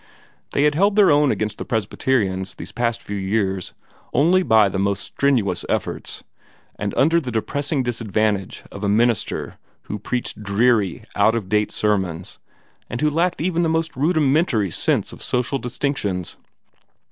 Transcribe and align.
They 0.53 0.63
had 0.63 0.73
held 0.73 0.95
their 0.95 1.11
own 1.11 1.31
against 1.31 1.59
the 1.59 1.63
Presbyterians 1.63 2.55
these 2.55 2.71
past 2.71 3.03
few 3.03 3.15
years 3.15 3.75
only 4.13 4.41
by 4.41 4.67
the 4.67 4.79
most 4.79 5.03
strenuous 5.03 5.63
efforts, 5.69 6.23
and 6.79 6.95
under 6.97 7.21
the 7.21 7.29
depressing 7.29 7.83
disadvantage 7.83 8.63
of 8.71 8.83
a 8.83 8.89
minister 8.89 9.59
who 9.83 9.99
preached 9.99 10.41
dreary 10.41 11.03
out 11.15 11.35
of 11.35 11.49
date 11.49 11.71
sermons, 11.71 12.39
and 12.89 12.99
who 12.99 13.11
lacked 13.11 13.41
even 13.41 13.61
the 13.61 13.69
most 13.69 13.95
rudimentary 13.95 14.71
sense 14.71 15.13
of 15.13 15.21
social 15.21 15.59
distinctions. 15.59 16.35